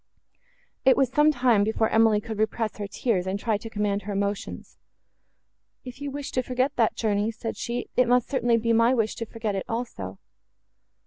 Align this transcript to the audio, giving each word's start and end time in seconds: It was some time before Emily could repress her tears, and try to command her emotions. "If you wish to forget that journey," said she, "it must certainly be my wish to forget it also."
It 0.83 0.97
was 0.97 1.11
some 1.11 1.31
time 1.31 1.63
before 1.63 1.87
Emily 1.89 2.19
could 2.19 2.39
repress 2.39 2.77
her 2.77 2.87
tears, 2.87 3.27
and 3.27 3.37
try 3.39 3.59
to 3.59 3.69
command 3.69 4.01
her 4.01 4.13
emotions. 4.13 4.79
"If 5.85 6.01
you 6.01 6.09
wish 6.09 6.31
to 6.31 6.41
forget 6.41 6.75
that 6.75 6.95
journey," 6.95 7.29
said 7.29 7.55
she, 7.55 7.87
"it 7.95 8.07
must 8.07 8.27
certainly 8.27 8.57
be 8.57 8.73
my 8.73 8.95
wish 8.95 9.13
to 9.17 9.27
forget 9.27 9.53
it 9.53 9.63
also." 9.69 10.17